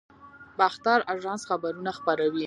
[0.59, 2.39] باختر اژانس خبرونه خپروي